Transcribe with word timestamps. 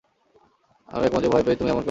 আমিও 0.89 1.05
একমত 1.05 1.21
যে 1.23 1.29
ভয় 1.29 1.43
পেয়েই 1.43 1.57
তুমি 1.57 1.69
এমন 1.69 1.75
করেছ। 1.75 1.79